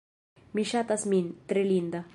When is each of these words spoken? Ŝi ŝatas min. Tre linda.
Ŝi 0.55 0.63
ŝatas 0.71 1.07
min. 1.13 1.31
Tre 1.53 1.69
linda. 1.75 2.07